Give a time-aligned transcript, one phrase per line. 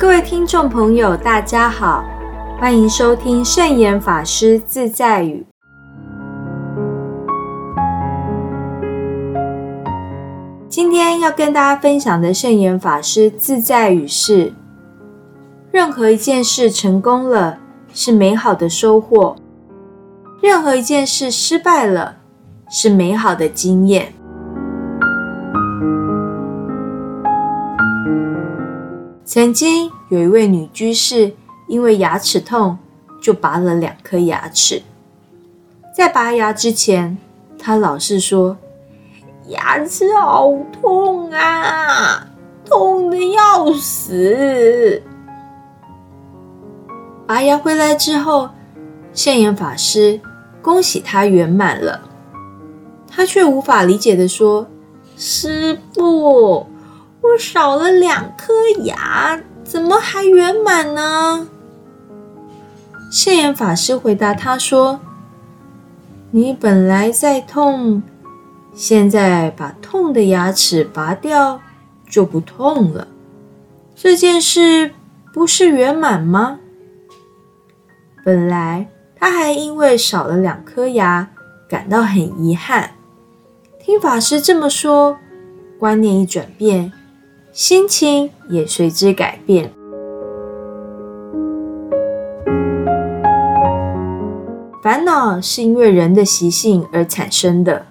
[0.00, 2.02] 各位听众朋友，大家好，
[2.58, 5.44] 欢迎收听圣严法师自在语。
[10.70, 14.54] 今天要跟大家分享的圣严法师自在语是：
[15.70, 17.58] 任何一件事成功了，
[17.92, 19.36] 是美好的收获；
[20.40, 22.16] 任何一件事失败了，
[22.70, 24.14] 是美好的经验。
[29.40, 31.32] 曾经有一位女居士，
[31.66, 32.76] 因为牙齿痛，
[33.22, 34.82] 就拔了两颗牙齿。
[35.96, 37.16] 在拔牙之前，
[37.58, 38.58] 她老是说
[39.48, 42.28] ：“牙齿好痛啊，
[42.66, 45.02] 痛的要死。”
[47.26, 48.50] 拔牙回来之后，
[49.14, 50.20] 现眼法师
[50.60, 51.98] 恭喜她圆满了。
[53.08, 54.66] 她却无法理解的说
[55.16, 56.66] ：“师傅。”
[57.30, 61.46] 我少了两颗牙，怎么还圆满呢？
[63.08, 64.98] 圣严法师回答他说
[66.32, 68.02] ：“你本来在痛，
[68.74, 71.60] 现在把痛的牙齿拔掉，
[72.08, 73.06] 就不痛了。
[73.94, 74.92] 这件事
[75.32, 76.58] 不是圆满吗？
[78.24, 81.30] 本来他还因为少了两颗牙
[81.68, 82.90] 感到很遗憾，
[83.78, 85.16] 听法师这么说，
[85.78, 86.92] 观念一转变。”
[87.52, 89.72] 心情也随之改变。
[94.80, 97.86] 烦恼是因为人的习性而产生的，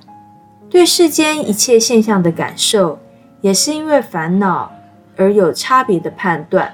[0.70, 2.98] 对世间一切现象的感受，
[3.42, 4.72] 也是因为烦恼
[5.18, 6.74] 而有差别的判断。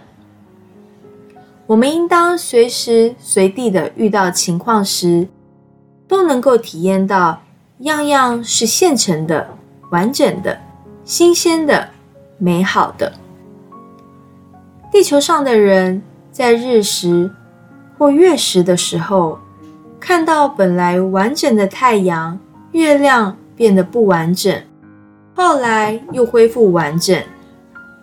[1.66, 5.28] 我们应当随时随地的遇到情况时，
[6.08, 7.42] 都能够体验到，
[7.80, 9.50] 样样是现成的、
[9.90, 10.60] 完整的、
[11.04, 11.95] 新鲜的。
[12.38, 13.14] 美好的
[14.92, 16.02] 地球上的人，
[16.32, 17.30] 在日食
[17.98, 19.40] 或月食的时候，
[20.00, 22.40] 看到本来完整的太阳、
[22.72, 24.62] 月亮变得不完整，
[25.34, 27.22] 后来又恢复完整，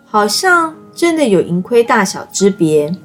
[0.05, 2.95] 好像真的有盈亏大小之别。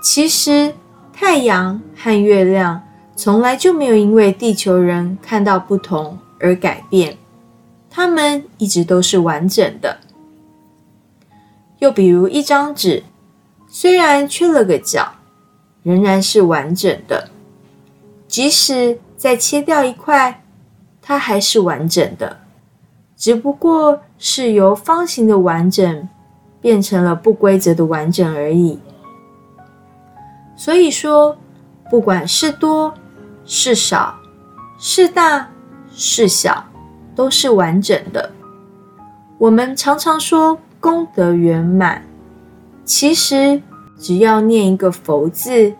[0.00, 0.72] 其实，
[1.12, 2.80] 太阳和月亮
[3.16, 7.16] 从来就没有因为地球人看到不同而改变，
[7.88, 9.98] 它们一直都是完整的。
[11.84, 13.04] 又比如一张纸，
[13.68, 15.16] 虽然缺了个角，
[15.82, 17.28] 仍然是完整的；
[18.26, 20.42] 即使再切掉一块，
[21.02, 22.38] 它还是完整的，
[23.18, 26.08] 只不过是由方形的完整
[26.58, 28.78] 变成了不规则的完整而已。
[30.56, 31.36] 所以说，
[31.90, 32.94] 不管是多
[33.44, 34.14] 是少，
[34.78, 35.50] 是大
[35.94, 36.64] 是小，
[37.14, 38.32] 都是完整的。
[39.36, 40.58] 我们常常说。
[40.84, 42.02] 功德圆满，
[42.84, 43.62] 其实
[43.98, 45.72] 只要念一个佛字，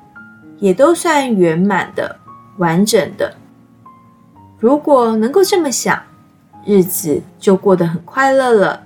[0.56, 2.16] 也都算圆满的、
[2.56, 3.34] 完整的。
[4.58, 6.00] 如果能够这么想，
[6.64, 8.80] 日子就过得很快乐了。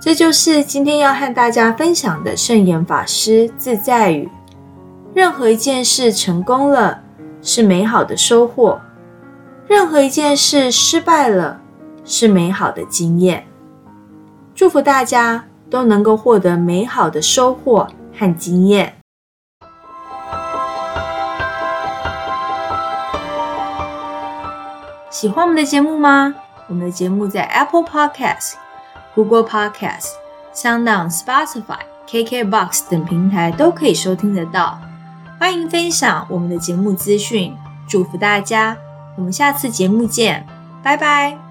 [0.00, 4.30] 这就是今天要和大家分享的圣严法师自在语：
[5.12, 7.02] 任何一件事成功了，
[7.42, 8.80] 是美好的收获。
[9.70, 11.60] 任何一件事失败了，
[12.04, 13.46] 是美好的经验。
[14.52, 18.96] 祝福大家都能够获得美好的收获和经验。
[25.08, 26.34] 喜欢我们的节目吗？
[26.66, 28.54] 我们的节目在 Apple Podcast、
[29.14, 30.08] Google Podcast、
[30.52, 34.80] SoundOn、Spotify、KKBox 等平台都可以收听得到。
[35.38, 37.56] 欢迎分享我们的节目资讯，
[37.88, 38.76] 祝福大家。
[39.20, 40.46] 我们下次节目见，
[40.82, 41.49] 拜拜。